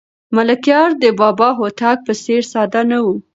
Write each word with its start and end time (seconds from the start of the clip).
ملکیار 0.35 0.89
د 1.03 1.05
بابا 1.19 1.49
هوتک 1.59 1.97
په 2.07 2.13
څېر 2.23 2.41
ساده 2.53 2.81
نه 2.89 2.99
و. 3.05 3.07